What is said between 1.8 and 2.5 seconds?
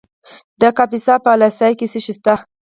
څه شی شته؟